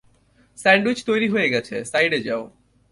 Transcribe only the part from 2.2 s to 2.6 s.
যাও।